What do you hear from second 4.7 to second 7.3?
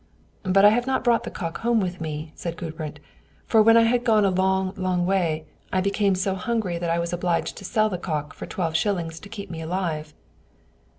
long way, I became so hungry that I was